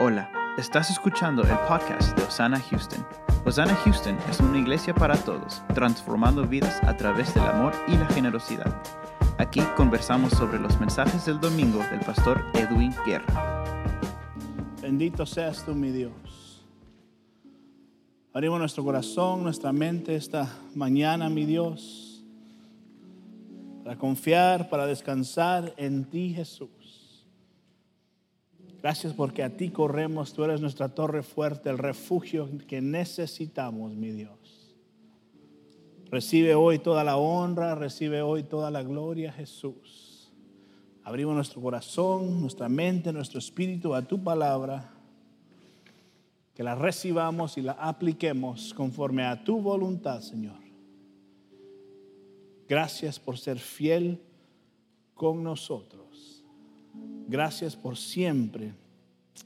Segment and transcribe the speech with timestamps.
[0.00, 0.28] Hola,
[0.58, 3.06] estás escuchando el podcast de Osana Houston.
[3.46, 8.06] Osana Houston es una iglesia para todos, transformando vidas a través del amor y la
[8.06, 8.82] generosidad.
[9.38, 13.62] Aquí conversamos sobre los mensajes del domingo del pastor Edwin Guerra.
[14.82, 16.66] Bendito seas tú, mi Dios.
[18.32, 22.24] Abrimos nuestro corazón, nuestra mente esta mañana, mi Dios,
[23.84, 26.83] para confiar, para descansar en ti, Jesús.
[28.84, 34.10] Gracias porque a ti corremos, tú eres nuestra torre fuerte, el refugio que necesitamos, mi
[34.10, 34.76] Dios.
[36.10, 40.30] Recibe hoy toda la honra, recibe hoy toda la gloria, Jesús.
[41.02, 44.92] Abrimos nuestro corazón, nuestra mente, nuestro espíritu a tu palabra,
[46.52, 50.60] que la recibamos y la apliquemos conforme a tu voluntad, Señor.
[52.68, 54.20] Gracias por ser fiel
[55.14, 56.04] con nosotros.
[57.26, 58.74] Gracias por siempre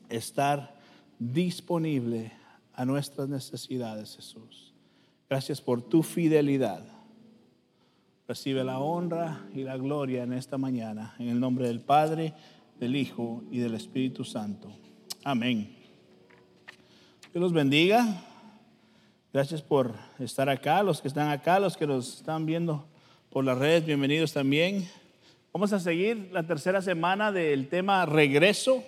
[0.09, 0.79] estar
[1.19, 2.33] disponible
[2.75, 4.75] a nuestras necesidades, Jesús.
[5.28, 6.84] Gracias por tu fidelidad.
[8.27, 12.34] Recibe la honra y la gloria en esta mañana, en el nombre del Padre,
[12.78, 14.70] del Hijo y del Espíritu Santo.
[15.25, 15.75] Amén.
[17.33, 18.25] Dios los bendiga.
[19.33, 22.87] Gracias por estar acá, los que están acá, los que nos están viendo
[23.31, 24.89] por las redes, bienvenidos también.
[25.59, 28.84] Vamos a seguir la tercera semana del tema regreso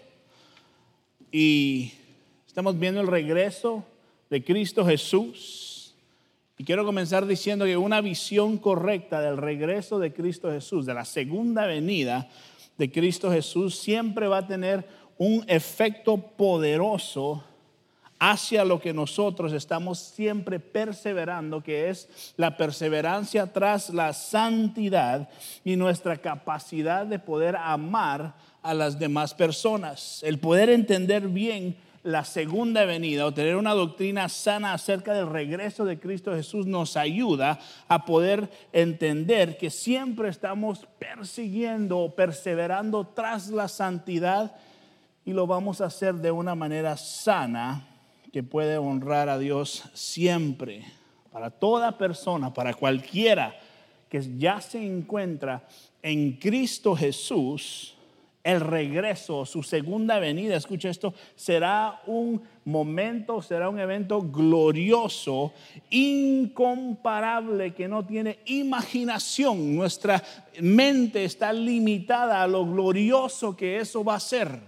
[1.33, 1.91] y
[2.47, 3.85] estamos viendo el regreso
[4.31, 5.97] de Cristo Jesús.
[6.59, 11.05] Y quiero comenzar diciendo que una visión correcta del regreso de Cristo Jesús, de la
[11.05, 12.31] segunda venida
[12.79, 14.87] de Cristo Jesús, siempre va a tener
[15.19, 17.43] un efecto poderoso
[18.21, 25.31] hacia lo que nosotros estamos siempre perseverando, que es la perseverancia tras la santidad
[25.65, 30.21] y nuestra capacidad de poder amar a las demás personas.
[30.23, 35.87] El poder entender bien la segunda venida o tener una doctrina sana acerca del regreso
[35.87, 43.49] de Cristo Jesús nos ayuda a poder entender que siempre estamos persiguiendo o perseverando tras
[43.49, 44.57] la santidad
[45.25, 47.90] y lo vamos a hacer de una manera sana
[48.33, 50.85] que puede honrar a Dios siempre,
[51.33, 53.59] para toda persona, para cualquiera
[54.09, 55.67] que ya se encuentra
[56.03, 57.95] en Cristo Jesús,
[58.43, 65.53] el regreso, su segunda venida, escucha esto, será un momento, será un evento glorioso,
[65.91, 69.77] incomparable, que no tiene imaginación.
[69.77, 70.23] Nuestra
[70.61, 74.59] mente está limitada a lo glorioso que eso va a ser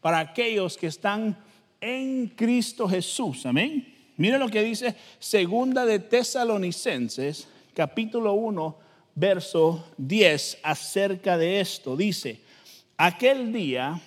[0.00, 1.36] para aquellos que están
[1.80, 3.46] en Cristo Jesús.
[3.46, 3.94] Amén.
[4.16, 8.78] Mire lo que dice Segunda de Tesalonicenses, capítulo 1,
[9.14, 11.96] verso 10, acerca de esto.
[11.96, 12.40] Dice,
[12.96, 14.00] aquel día,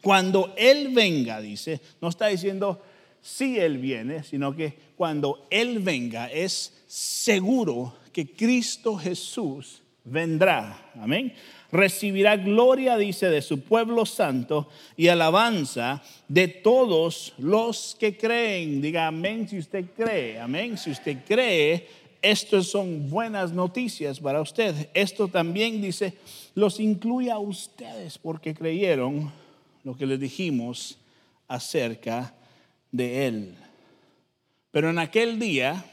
[0.00, 2.82] cuando Él venga, dice, no está diciendo
[3.20, 10.90] si Él viene, sino que cuando Él venga es seguro que Cristo Jesús vendrá.
[11.00, 11.32] Amén
[11.72, 18.82] recibirá gloria, dice, de su pueblo santo y alabanza de todos los que creen.
[18.82, 20.76] Diga amén si usted cree, amén.
[20.76, 21.88] Si usted cree,
[22.20, 24.90] estas son buenas noticias para usted.
[24.92, 26.14] Esto también dice,
[26.54, 29.32] los incluye a ustedes porque creyeron
[29.82, 30.98] lo que les dijimos
[31.48, 32.34] acerca
[32.92, 33.54] de Él.
[34.70, 35.84] Pero en aquel día,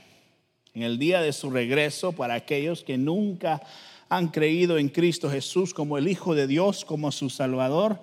[0.73, 3.61] en el día de su regreso, para aquellos que nunca
[4.09, 8.01] han creído en Cristo Jesús como el Hijo de Dios, como su Salvador,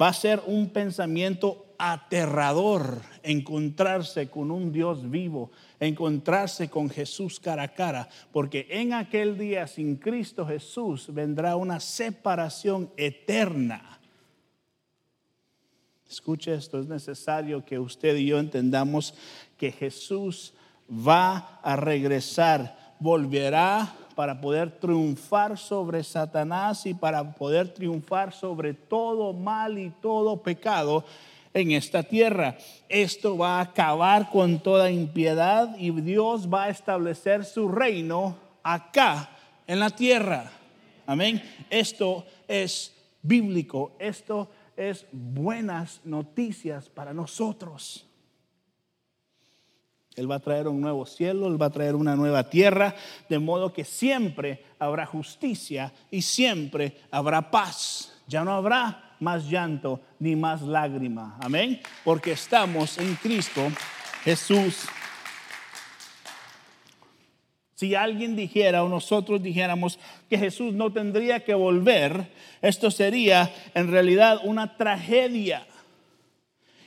[0.00, 7.64] va a ser un pensamiento aterrador encontrarse con un Dios vivo, encontrarse con Jesús cara
[7.64, 14.00] a cara, porque en aquel día sin Cristo Jesús vendrá una separación eterna.
[16.08, 19.14] Escuche esto, es necesario que usted y yo entendamos
[19.58, 20.54] que Jesús
[20.88, 29.34] va a regresar, volverá para poder triunfar sobre Satanás y para poder triunfar sobre todo
[29.34, 31.04] mal y todo pecado
[31.52, 32.56] en esta tierra.
[32.88, 39.28] Esto va a acabar con toda impiedad y Dios va a establecer su reino acá
[39.66, 40.50] en la tierra.
[41.06, 41.42] Amén.
[41.68, 44.48] Esto es bíblico, esto
[44.78, 48.06] es buenas noticias para nosotros.
[50.16, 52.94] Él va a traer un nuevo cielo, Él va a traer una nueva tierra,
[53.28, 58.22] de modo que siempre habrá justicia y siempre habrá paz.
[58.26, 61.36] Ya no habrá más llanto ni más lágrima.
[61.40, 61.80] Amén.
[62.02, 63.60] Porque estamos en Cristo
[64.24, 64.86] Jesús.
[67.74, 69.98] Si alguien dijera o nosotros dijéramos
[70.30, 72.32] que Jesús no tendría que volver,
[72.62, 75.66] esto sería en realidad una tragedia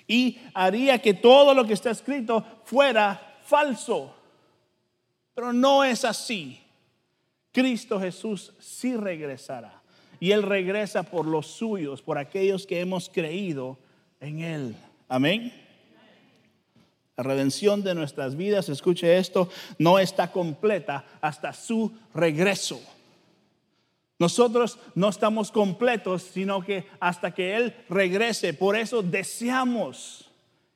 [0.10, 4.12] y haría que todo lo que está escrito fuera falso.
[5.36, 6.60] Pero no es así.
[7.52, 9.82] Cristo Jesús sí regresará.
[10.20, 13.78] Y Él regresa por los suyos, por aquellos que hemos creído
[14.20, 14.76] en Él.
[15.08, 15.54] Amén.
[17.16, 19.48] La redención de nuestras vidas, escuche esto,
[19.78, 22.82] no está completa hasta su regreso.
[24.20, 28.54] Nosotros no estamos completos, sino que hasta que Él regrese.
[28.54, 30.30] Por eso deseamos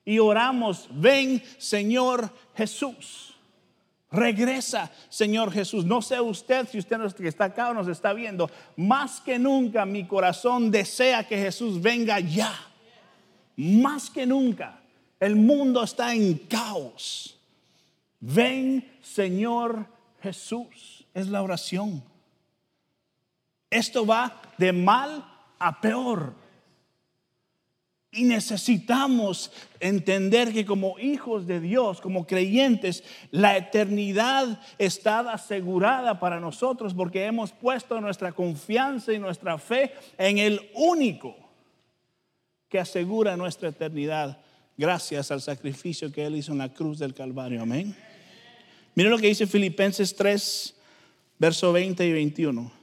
[0.06, 3.36] y oramos, ven Señor Jesús.
[4.10, 5.86] Regresa, Señor Jesús.
[5.86, 9.86] No sé usted, si usted que está acá o nos está viendo, más que nunca
[9.86, 12.54] mi corazón desea que Jesús venga ya.
[13.58, 14.80] Más que nunca.
[15.20, 17.40] El mundo está en caos.
[18.20, 19.86] Ven, Señor
[20.22, 21.06] Jesús.
[21.14, 22.04] Es la oración.
[23.74, 25.26] Esto va de mal
[25.58, 26.36] a peor.
[28.12, 36.40] Y necesitamos entender que como hijos de Dios, como creyentes, la eternidad está asegurada para
[36.40, 41.36] nosotros porque hemos puesto nuestra confianza y nuestra fe en el único
[42.70, 44.38] que asegura nuestra eternidad
[44.78, 47.64] gracias al sacrificio que Él hizo en la cruz del Calvario.
[47.64, 47.96] Amén.
[48.94, 50.76] Miren lo que dice Filipenses 3,
[51.40, 52.83] verso 20 y 21.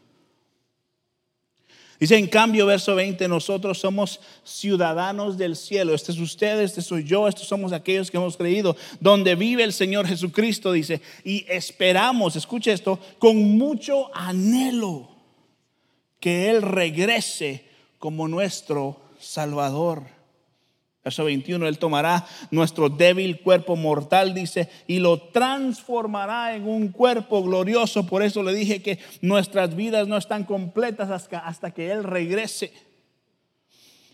[2.01, 5.95] Dice en cambio, verso 20, nosotros somos ciudadanos del cielo.
[5.95, 9.75] Este es usted, este soy yo, estos somos aquellos que hemos creído, donde vive el
[9.75, 15.11] Señor Jesucristo, dice, y esperamos, escuche esto, con mucho anhelo
[16.21, 17.67] que Él regrese
[17.99, 20.20] como nuestro Salvador.
[21.03, 27.43] Verso 21, Él tomará nuestro débil cuerpo mortal, dice, y lo transformará en un cuerpo
[27.43, 28.07] glorioso.
[28.07, 32.73] Por eso le dije que nuestras vidas no están completas hasta, que Él regrese.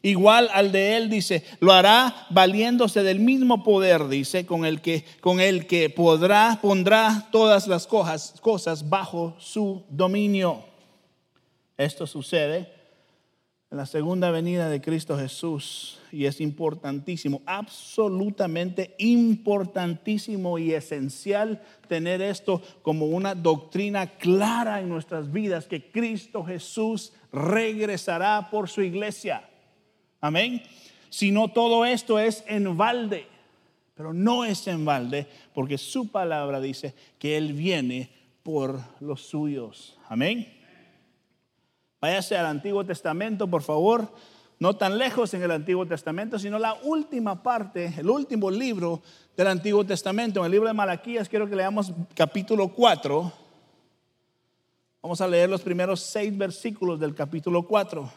[0.02, 5.04] Igual al de Él, dice, lo hará valiéndose del mismo poder, dice, con el que,
[5.20, 10.62] con el que podrá, pondrá todas las cosas bajo su dominio.
[11.76, 12.72] Esto sucede
[13.72, 22.22] en la segunda venida de Cristo Jesús y es importantísimo, absolutamente importantísimo y esencial tener
[22.22, 29.46] esto como una doctrina clara en nuestras vidas, que Cristo Jesús regresará por su iglesia.
[30.22, 30.62] Amén.
[31.10, 33.26] Si no todo esto es en balde,
[33.94, 38.08] pero no es en balde, porque su palabra dice que Él viene
[38.42, 39.98] por los suyos.
[40.08, 40.50] Amén.
[42.00, 44.10] Váyase al Antiguo Testamento, por favor.
[44.58, 49.02] No tan lejos en el Antiguo Testamento, sino la última parte, el último libro
[49.36, 50.40] del Antiguo Testamento.
[50.40, 53.32] En el libro de Malaquías quiero que leamos capítulo 4.
[55.02, 58.10] Vamos a leer los primeros seis versículos del capítulo 4.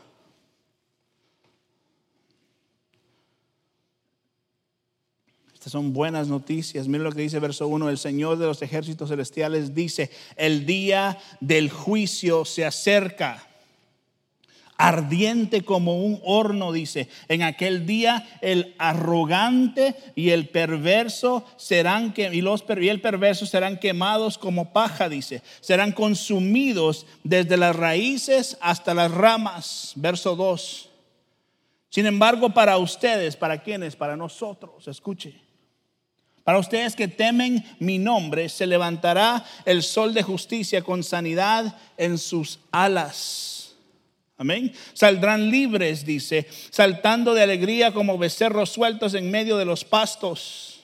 [5.53, 6.87] Estas son buenas noticias.
[6.87, 7.89] Miren lo que dice verso 1.
[7.89, 13.48] El Señor de los ejércitos celestiales dice, el día del juicio se acerca
[14.79, 17.09] ardiente como un horno, dice.
[17.27, 23.77] En aquel día el arrogante y el perverso serán que, y, los, el perverso serán
[23.77, 25.43] quemados como paja, dice.
[25.59, 29.91] Serán consumidos desde las raíces hasta las ramas.
[29.97, 30.89] Verso 2.
[31.89, 33.97] Sin embargo, para ustedes, ¿para quienes?
[33.97, 35.35] Para nosotros, escuche.
[36.45, 42.17] Para ustedes que temen mi nombre, se levantará el sol de justicia con sanidad en
[42.17, 43.58] sus alas.
[44.39, 44.71] Amén.
[44.93, 50.78] Saldrán libres, dice, saltando de alegría como becerros sueltos en medio de los pastos.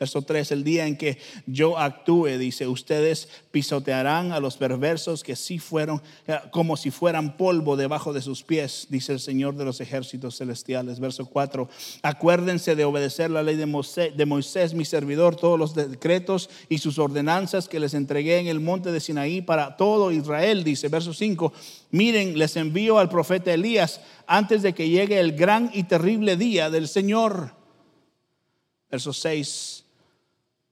[0.00, 5.36] Verso 3, el día en que yo actúe, dice, ustedes pisotearán a los perversos que
[5.36, 9.66] sí fueron, eh, como si fueran polvo debajo de sus pies, dice el Señor de
[9.66, 11.00] los ejércitos celestiales.
[11.00, 11.68] Verso 4,
[12.00, 17.68] acuérdense de obedecer la ley de Moisés, mi servidor, todos los decretos y sus ordenanzas
[17.68, 20.88] que les entregué en el monte de Sinaí para todo Israel, dice.
[20.88, 21.52] Verso 5,
[21.90, 26.70] miren, les envío al profeta Elías antes de que llegue el gran y terrible día
[26.70, 27.52] del Señor.
[28.90, 29.79] Verso 6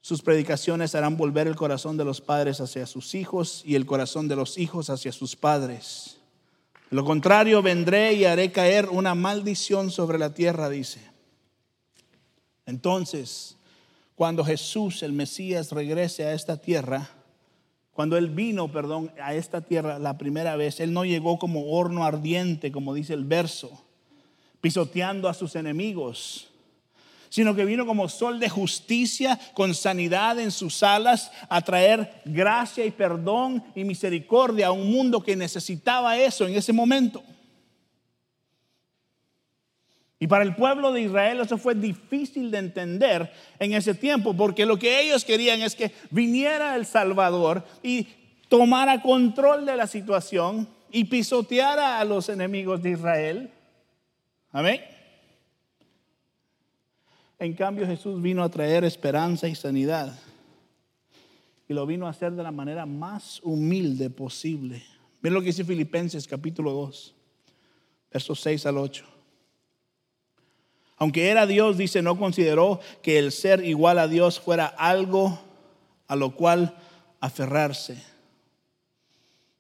[0.08, 4.26] sus predicaciones harán volver el corazón de los padres hacia sus hijos y el corazón
[4.26, 6.16] de los hijos hacia sus padres.
[6.88, 11.02] De lo contrario, vendré y haré caer una maldición sobre la tierra, dice.
[12.64, 13.58] Entonces,
[14.14, 17.10] cuando Jesús, el Mesías, regrese a esta tierra,
[17.92, 22.04] cuando Él vino, perdón, a esta tierra la primera vez, Él no llegó como horno
[22.04, 23.84] ardiente, como dice el verso,
[24.62, 26.48] pisoteando a sus enemigos
[27.28, 32.84] sino que vino como sol de justicia con sanidad en sus alas a traer gracia
[32.84, 37.22] y perdón y misericordia a un mundo que necesitaba eso en ese momento.
[40.20, 44.66] Y para el pueblo de Israel eso fue difícil de entender en ese tiempo, porque
[44.66, 48.08] lo que ellos querían es que viniera el Salvador y
[48.48, 53.50] tomara control de la situación y pisoteara a los enemigos de Israel.
[54.50, 54.80] Amén.
[57.38, 60.18] En cambio Jesús vino a traer esperanza y sanidad.
[61.68, 64.82] Y lo vino a hacer de la manera más humilde posible.
[65.20, 67.14] Ven lo que dice Filipenses capítulo 2,
[68.12, 69.04] versos 6 al 8.
[70.96, 75.38] Aunque era Dios, dice, no consideró que el ser igual a Dios fuera algo
[76.08, 76.76] a lo cual
[77.20, 78.02] aferrarse.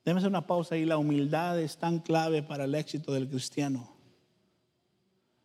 [0.04, 0.84] Déjeme hacer una pausa ahí.
[0.84, 3.92] La humildad es tan clave para el éxito del cristiano.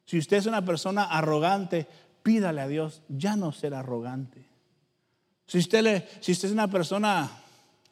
[0.05, 1.87] Si usted es una persona arrogante,
[2.23, 4.45] pídale a Dios ya no ser arrogante.
[5.45, 7.29] Si usted, es una persona,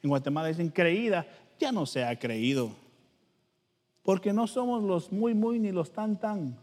[0.01, 1.27] en Guatemala dicen creída,
[1.59, 2.71] ya no sea creído.
[4.01, 6.57] Porque no somos los muy, muy ni los tan, tan.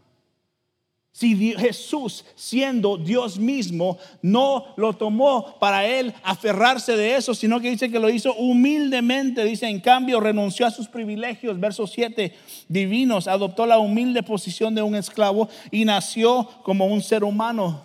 [1.11, 7.71] Si Jesús, siendo Dios mismo, no lo tomó para él aferrarse de eso, sino que
[7.71, 12.33] dice que lo hizo humildemente, dice, en cambio renunció a sus privilegios, verso 7,
[12.67, 17.81] divinos, adoptó la humilde posición de un esclavo y nació como un ser humano.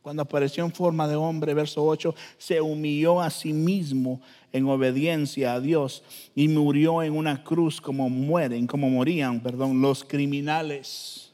[0.00, 4.20] Cuando apareció en forma de hombre, verso 8, se humilló a sí mismo
[4.52, 6.02] en obediencia a Dios
[6.34, 11.32] y murió en una cruz como mueren, como morían, perdón, los criminales.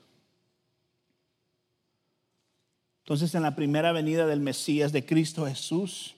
[3.12, 6.14] Entonces en la primera venida del Mesías de Cristo Jesús,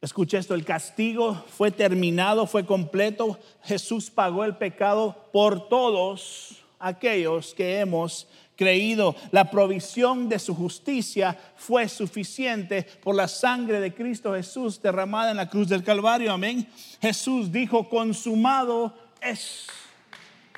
[0.00, 3.40] escucha esto, el castigo fue terminado, fue completo.
[3.64, 9.16] Jesús pagó el pecado por todos aquellos que hemos creído.
[9.32, 15.38] La provisión de su justicia fue suficiente por la sangre de Cristo Jesús derramada en
[15.38, 16.30] la cruz del Calvario.
[16.30, 16.68] Amén.
[17.00, 19.66] Jesús dijo, consumado es.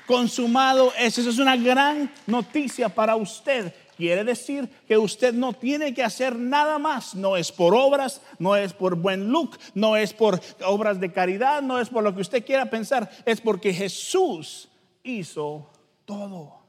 [0.07, 1.17] Consumado es.
[1.17, 6.37] Eso es una gran noticia para usted Quiere decir que usted no tiene que hacer
[6.37, 7.15] nada más.
[7.15, 11.63] No es por obras, no es por buen look, no es por obras de caridad,
[11.63, 13.11] no es por lo que usted quiera pensar.
[13.25, 14.69] Es porque Jesús
[15.03, 15.71] hizo
[16.05, 16.61] todo.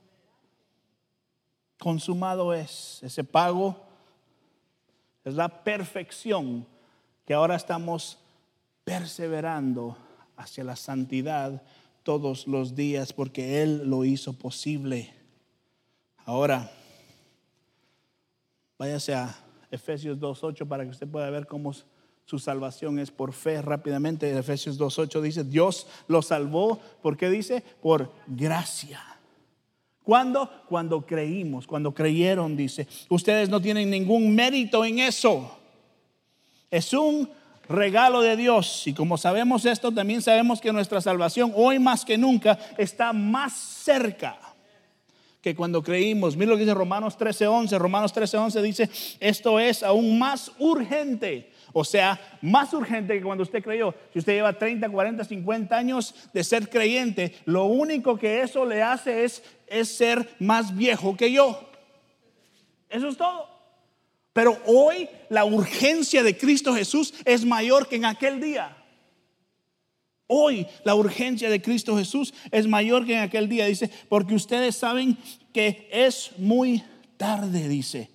[1.79, 3.83] Consumado es ese pago.
[5.23, 6.67] Es la perfección
[7.25, 8.19] que ahora estamos
[8.83, 9.97] perseverando
[10.37, 11.63] hacia la santidad
[12.03, 15.11] todos los días porque Él lo hizo posible.
[16.25, 16.71] Ahora,
[18.77, 19.33] Váyase a
[19.71, 21.73] Efesios 2.8 para que usted pueda ver cómo
[22.25, 24.37] su salvación es por fe rápidamente.
[24.37, 27.63] Efesios 2.8 dice, Dios lo salvó, ¿por qué dice?
[27.81, 29.01] Por gracia.
[30.03, 30.49] ¿Cuándo?
[30.67, 32.87] Cuando creímos, cuando creyeron, dice.
[33.09, 35.57] Ustedes no tienen ningún mérito en eso.
[36.69, 37.29] Es un
[37.69, 38.85] regalo de Dios.
[38.87, 43.53] Y como sabemos esto, también sabemos que nuestra salvación hoy más que nunca está más
[43.53, 44.44] cerca
[45.45, 46.35] que cuando creímos.
[46.35, 47.77] Mira lo que dice Romanos 13:11.
[47.77, 51.51] Romanos 13:11 dice, esto es aún más urgente.
[51.71, 53.93] O sea, más urgente que cuando usted creyó.
[54.11, 58.81] Si usted lleva 30, 40, 50 años de ser creyente, lo único que eso le
[58.81, 61.69] hace es, es ser más viejo que yo.
[62.89, 63.47] Eso es todo.
[64.33, 68.75] Pero hoy la urgencia de Cristo Jesús es mayor que en aquel día.
[70.27, 74.75] Hoy la urgencia de Cristo Jesús es mayor que en aquel día, dice, porque ustedes
[74.75, 75.17] saben
[75.53, 76.83] que es muy
[77.17, 78.09] tarde, dice.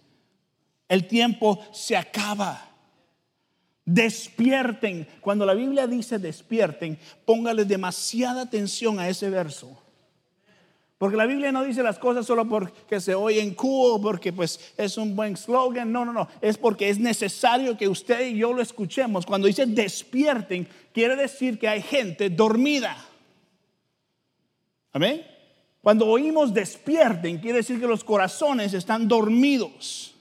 [0.88, 2.68] El tiempo se acaba.
[3.84, 5.06] Despierten.
[5.20, 9.80] Cuando la Biblia dice despierten, póngale demasiada atención a ese verso.
[11.00, 14.98] Porque la Biblia no dice las cosas solo porque se oyen cool, porque pues es
[14.98, 15.90] un buen slogan.
[15.90, 16.28] No, no, no.
[16.42, 19.24] Es porque es necesario que usted y yo lo escuchemos.
[19.24, 23.02] Cuando dice despierten, quiere decir que hay gente dormida.
[24.92, 25.26] Amén.
[25.80, 30.14] Cuando oímos despierten, quiere decir que los corazones están dormidos.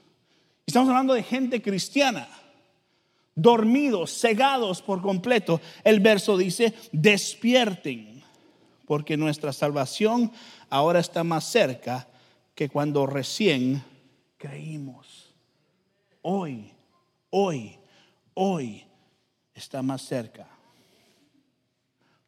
[0.64, 2.26] Estamos hablando de gente cristiana.
[3.34, 5.60] Dormidos, cegados por completo.
[5.84, 8.09] El verso dice, despierten,
[8.90, 10.32] porque nuestra salvación
[10.68, 12.08] ahora está más cerca
[12.56, 13.84] que cuando recién
[14.36, 15.32] creímos.
[16.22, 16.72] Hoy,
[17.30, 17.78] hoy,
[18.34, 18.84] hoy
[19.54, 20.48] está más cerca.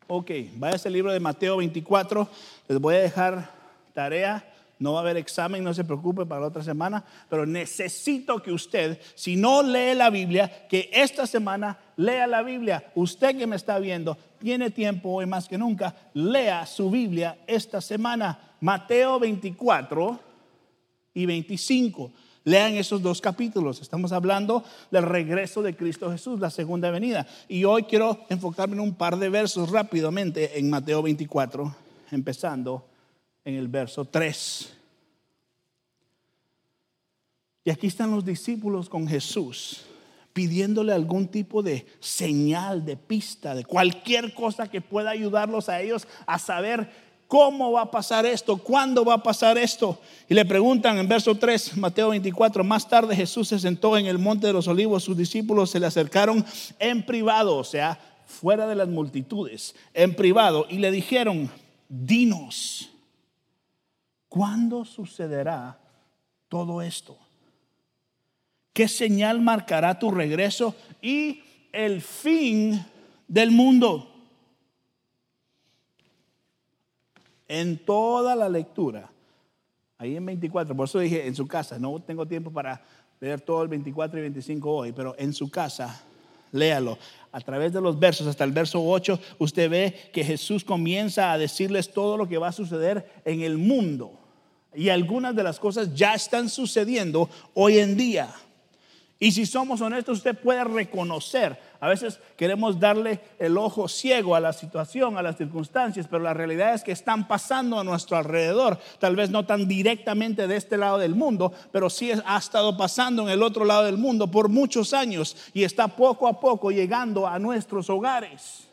[0.07, 2.29] Ok, vaya ese libro de Mateo 24.
[2.69, 3.51] Les voy a dejar
[3.93, 4.52] tarea.
[4.83, 8.51] No va a haber examen, no se preocupe para la otra semana, pero necesito que
[8.51, 12.91] usted, si no lee la Biblia, que esta semana lea la Biblia.
[12.97, 17.81] Usted que me está viendo, tiene tiempo hoy más que nunca, lea su Biblia esta
[17.81, 18.57] semana.
[18.61, 20.19] Mateo 24
[21.15, 22.11] y 25.
[22.43, 23.81] Lean esos dos capítulos.
[23.81, 27.25] Estamos hablando del regreso de Cristo Jesús, la segunda venida.
[27.47, 31.73] Y hoy quiero enfocarme en un par de versos rápidamente en Mateo 24,
[32.11, 32.89] empezando
[33.45, 34.73] en el verso 3.
[37.65, 39.85] Y aquí están los discípulos con Jesús
[40.33, 46.07] pidiéndole algún tipo de señal, de pista, de cualquier cosa que pueda ayudarlos a ellos
[46.27, 46.89] a saber
[47.29, 50.01] cómo va a pasar esto, cuándo va a pasar esto.
[50.29, 54.19] Y le preguntan en verso 3, Mateo 24, más tarde Jesús se sentó en el
[54.19, 56.45] monte de los olivos, sus discípulos se le acercaron
[56.79, 61.51] en privado, o sea, fuera de las multitudes, en privado, y le dijeron,
[61.89, 62.92] dinos,
[64.33, 65.79] ¿cuándo sucederá
[66.49, 67.19] todo esto?
[68.73, 72.83] ¿Qué señal marcará tu regreso y el fin
[73.29, 74.09] del mundo?
[77.47, 79.11] En toda la lectura,
[79.99, 82.83] ahí en 24, por eso dije en su casa, no tengo tiempo para
[83.21, 86.03] leer todo el 24 y 25 hoy, pero en su casa,
[86.53, 86.97] léalo.
[87.33, 91.37] A través de los versos, hasta el verso 8, usted ve que Jesús comienza a
[91.37, 94.21] decirles todo lo que va a suceder en el mundo.
[94.75, 98.35] Y algunas de las cosas ya están sucediendo hoy en día.
[99.23, 101.57] Y si somos honestos, usted puede reconocer.
[101.79, 106.35] A veces queremos darle el ojo ciego a la situación, a las circunstancias, pero la
[106.35, 108.81] realidad es que están pasando a nuestro alrededor.
[108.99, 113.23] Tal vez no tan directamente de este lado del mundo, pero sí ha estado pasando
[113.23, 117.29] en el otro lado del mundo por muchos años y está poco a poco llegando
[117.29, 118.69] a nuestros hogares.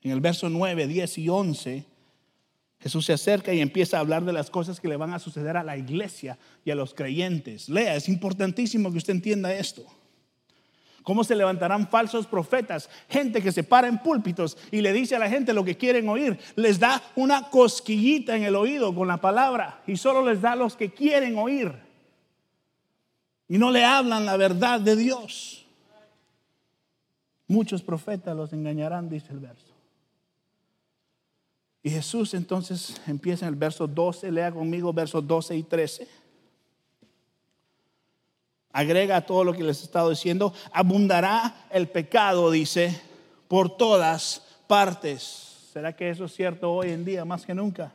[0.00, 1.91] En el verso 9, 10 y 11
[2.82, 5.56] Jesús se acerca y empieza a hablar de las cosas que le van a suceder
[5.56, 7.68] a la iglesia y a los creyentes.
[7.68, 9.84] Lea, es importantísimo que usted entienda esto.
[11.04, 12.90] ¿Cómo se levantarán falsos profetas?
[13.08, 16.08] Gente que se para en púlpitos y le dice a la gente lo que quieren
[16.08, 16.38] oír.
[16.56, 20.76] Les da una cosquillita en el oído con la palabra y solo les da los
[20.76, 21.72] que quieren oír.
[23.48, 25.66] Y no le hablan la verdad de Dios.
[27.46, 29.71] Muchos profetas los engañarán, dice el verso.
[31.82, 36.08] Y Jesús entonces empieza en el verso 12, lea conmigo versos 12 y 13.
[38.72, 40.54] Agrega todo lo que les he estado diciendo.
[40.72, 43.00] Abundará el pecado, dice,
[43.48, 45.68] por todas partes.
[45.72, 47.92] ¿Será que eso es cierto hoy en día más que nunca?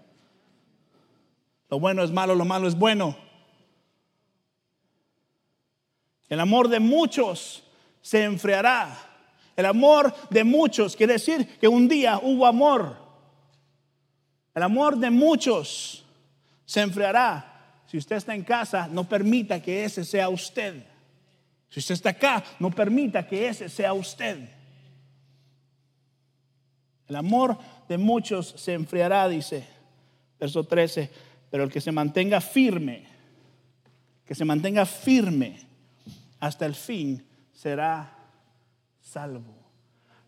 [1.69, 3.15] Lo bueno es malo, lo malo es bueno.
[6.27, 7.63] El amor de muchos
[8.01, 8.97] se enfriará.
[9.55, 13.06] El amor de muchos quiere decir que un día hubo amor
[14.57, 16.03] el amor de muchos
[16.65, 17.83] se enfriará.
[17.85, 20.83] Si usted está en casa, no permita que ese sea usted.
[21.69, 24.49] Si usted está acá, no permita que ese sea usted.
[27.07, 27.55] El amor
[27.87, 29.63] de muchos se enfriará, dice
[30.39, 31.11] verso 13,
[31.51, 33.05] pero el que se mantenga firme,
[34.25, 35.67] que se mantenga firme
[36.39, 38.11] hasta el fin, será
[39.01, 39.69] salvo.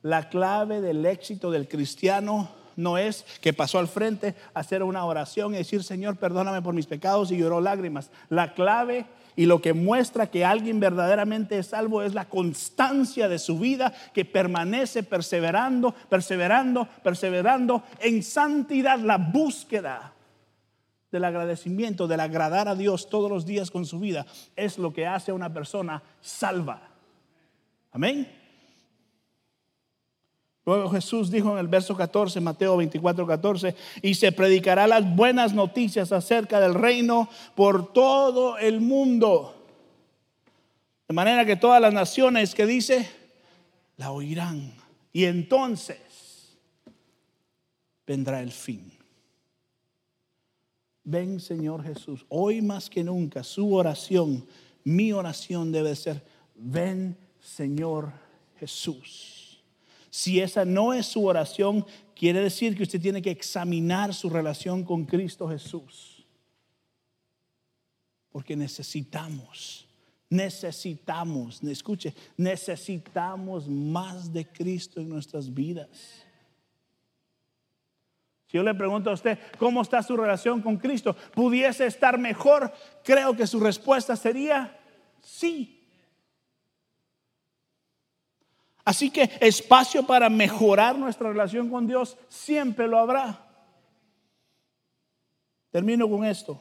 [0.04, 5.06] La clave del éxito del cristiano no es que pasó al frente a hacer una
[5.06, 8.10] oración y decir, Señor, perdóname por mis pecados y lloró lágrimas.
[8.30, 13.38] La clave y lo que muestra que alguien verdaderamente es salvo es la constancia de
[13.38, 20.14] su vida que permanece perseverando, perseverando, perseverando en santidad, la búsqueda
[21.12, 25.06] del agradecimiento, del agradar a Dios todos los días con su vida, es lo que
[25.06, 26.82] hace a una persona salva.
[27.92, 28.39] Amén.
[30.66, 35.54] Luego Jesús dijo en el verso 14, Mateo 24, 14, y se predicará las buenas
[35.54, 39.56] noticias acerca del reino por todo el mundo.
[41.08, 43.10] De manera que todas las naciones que dice,
[43.98, 44.74] la oirán.
[45.12, 46.58] Y entonces
[48.06, 48.92] vendrá el fin.
[51.04, 54.46] Ven Señor Jesús, hoy más que nunca su oración,
[54.84, 56.24] mi oración debe ser,
[56.56, 58.12] ven Señor
[58.60, 59.39] Jesús.
[60.10, 64.84] Si esa no es su oración, quiere decir que usted tiene que examinar su relación
[64.84, 66.26] con Cristo Jesús.
[68.32, 69.88] Porque necesitamos,
[70.30, 76.26] necesitamos, escuche, necesitamos más de Cristo en nuestras vidas.
[78.48, 81.16] Si yo le pregunto a usted, ¿cómo está su relación con Cristo?
[81.36, 82.74] ¿Pudiese estar mejor?
[83.04, 84.76] Creo que su respuesta sería
[85.22, 85.79] sí.
[88.90, 93.48] Así que espacio para mejorar nuestra relación con Dios siempre lo habrá.
[95.70, 96.60] Termino con esto.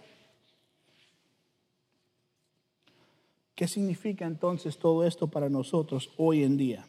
[3.54, 6.86] ¿Qué significa entonces todo esto para nosotros hoy en día?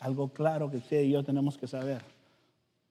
[0.00, 2.02] Algo claro que usted y yo tenemos que saber.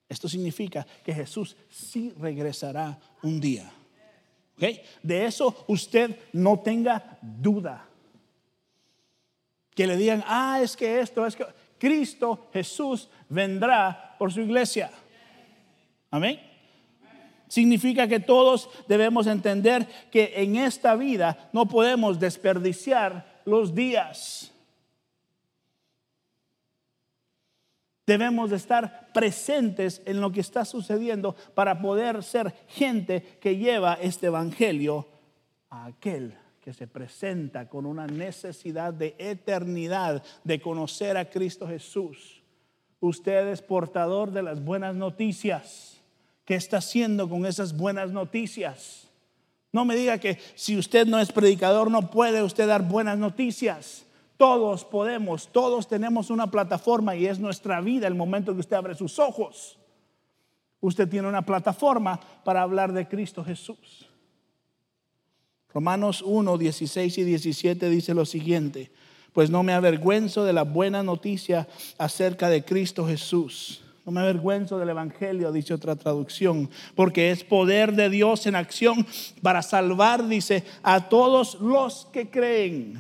[0.08, 3.70] Esto significa que Jesús sí regresará un día.
[5.04, 7.87] De eso usted no tenga duda
[9.78, 11.46] que le digan, ah, es que esto, es que
[11.78, 14.90] Cristo Jesús vendrá por su iglesia.
[16.10, 16.42] Amén.
[17.48, 24.52] Significa que todos debemos entender que en esta vida no podemos desperdiciar los días.
[28.08, 33.94] Debemos de estar presentes en lo que está sucediendo para poder ser gente que lleva
[34.02, 35.08] este evangelio
[35.70, 36.36] a aquel
[36.68, 42.44] que se presenta con una necesidad de eternidad, de conocer a Cristo Jesús.
[43.00, 46.02] Usted es portador de las buenas noticias.
[46.44, 49.08] ¿Qué está haciendo con esas buenas noticias?
[49.72, 54.06] No me diga que si usted no es predicador no puede usted dar buenas noticias.
[54.36, 58.94] Todos podemos, todos tenemos una plataforma y es nuestra vida el momento que usted abre
[58.94, 59.80] sus ojos.
[60.82, 64.07] Usted tiene una plataforma para hablar de Cristo Jesús.
[65.78, 68.90] Romanos 1, 16 y 17 dice lo siguiente,
[69.32, 71.68] pues no me avergüenzo de la buena noticia
[72.00, 73.82] acerca de Cristo Jesús.
[74.04, 79.06] No me avergüenzo del Evangelio, dice otra traducción, porque es poder de Dios en acción
[79.44, 83.00] para salvar, dice, a todos los que creen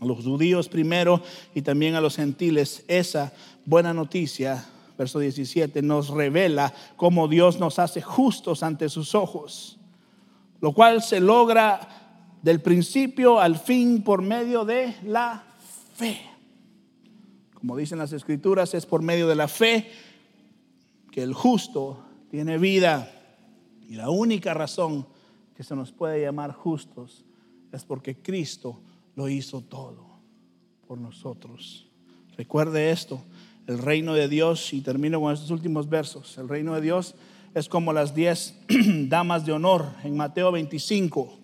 [0.00, 1.20] a los judíos primero
[1.52, 2.84] y también a los gentiles.
[2.86, 3.32] Esa
[3.64, 4.64] buena noticia,
[4.96, 9.77] verso 17, nos revela cómo Dios nos hace justos ante sus ojos,
[10.60, 11.80] lo cual se logra
[12.42, 15.44] del principio al fin por medio de la
[15.94, 16.20] fe.
[17.54, 19.90] Como dicen las escrituras, es por medio de la fe
[21.10, 23.10] que el justo tiene vida.
[23.88, 25.06] Y la única razón
[25.56, 27.24] que se nos puede llamar justos
[27.72, 28.80] es porque Cristo
[29.16, 30.06] lo hizo todo
[30.86, 31.88] por nosotros.
[32.36, 33.20] Recuerde esto,
[33.66, 37.16] el reino de Dios, y termino con estos últimos versos, el reino de Dios
[37.58, 38.54] es como las diez
[39.08, 41.38] damas de honor en Mateo 25,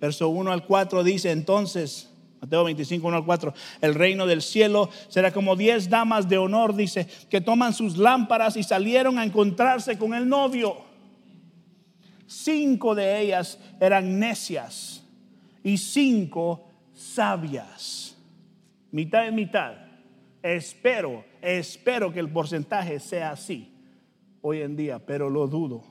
[0.00, 4.90] verso 1 al 4 dice entonces, Mateo 25, 1 al 4, el reino del cielo
[5.08, 9.98] será como diez damas de honor, dice, que toman sus lámparas y salieron a encontrarse
[9.98, 10.76] con el novio.
[12.26, 15.04] Cinco de ellas eran necias
[15.62, 18.16] y cinco sabias.
[18.90, 19.74] Mitad y mitad.
[20.42, 23.69] Espero, espero que el porcentaje sea así
[24.42, 25.84] hoy en día, pero lo dudo.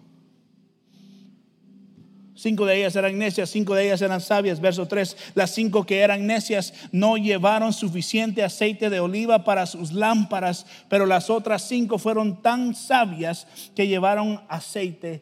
[2.39, 4.61] Cinco de ellas eran necias, cinco de ellas eran sabias.
[4.61, 9.91] Verso 3, las cinco que eran necias no llevaron suficiente aceite de oliva para sus
[9.91, 15.21] lámparas, pero las otras cinco fueron tan sabias que llevaron aceite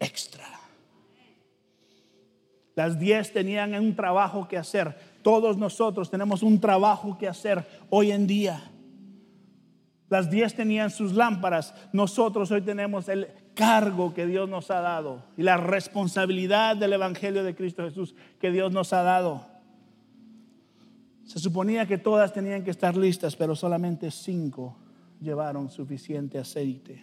[0.00, 0.48] extra.
[2.74, 4.96] Las diez tenían un trabajo que hacer.
[5.22, 8.70] Todos nosotros tenemos un trabajo que hacer hoy en día.
[10.08, 11.74] Las diez tenían sus lámparas.
[11.92, 17.44] Nosotros hoy tenemos el cargo que Dios nos ha dado y la responsabilidad del Evangelio
[17.44, 19.46] de Cristo Jesús que Dios nos ha dado.
[21.24, 24.76] Se suponía que todas tenían que estar listas, pero solamente cinco
[25.20, 27.02] llevaron suficiente aceite.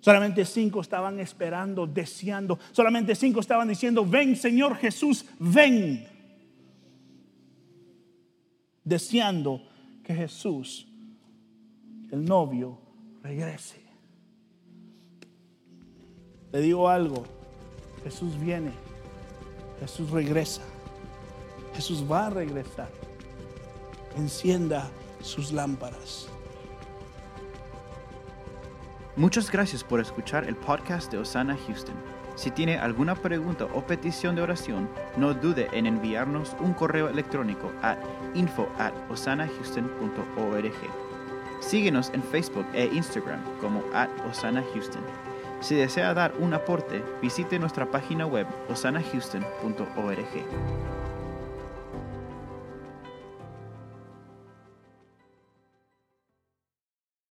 [0.00, 2.58] Solamente cinco estaban esperando, deseando.
[2.72, 6.06] Solamente cinco estaban diciendo, ven Señor Jesús, ven
[8.82, 9.62] deseando
[10.02, 10.87] que Jesús,
[12.10, 12.78] el novio,
[13.22, 13.82] regrese.
[16.52, 17.24] Le digo algo,
[18.02, 18.72] Jesús viene,
[19.80, 20.62] Jesús regresa,
[21.74, 22.90] Jesús va a regresar.
[24.16, 24.88] Encienda
[25.20, 26.28] sus lámparas.
[29.16, 31.96] Muchas gracias por escuchar el podcast de Osana Houston.
[32.36, 37.72] Si tiene alguna pregunta o petición de oración, no dude en enviarnos un correo electrónico
[37.82, 37.96] a
[38.34, 38.94] info at.
[41.60, 45.02] Síguenos en Facebook e Instagram como at Osana Houston.
[45.60, 50.97] Si desea dar un aporte, visite nuestra página web osanahouston.org.